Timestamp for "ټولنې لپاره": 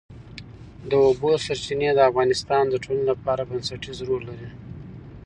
2.83-3.47